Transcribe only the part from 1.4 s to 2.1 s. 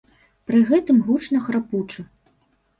храпучы.